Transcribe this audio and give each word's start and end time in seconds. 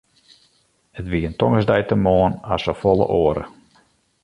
It 1.01 1.05
wie 1.11 1.27
in 1.27 1.37
tongersdeitemoarn 1.39 2.33
as 2.53 2.61
safolle 2.65 3.05
oare. 3.19 3.45